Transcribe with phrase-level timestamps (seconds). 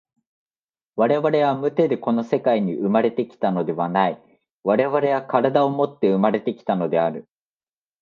[0.95, 7.27] 我々は無手でこの世界に生まれて来たのではない、我々は身体をもって生まれて来たのである。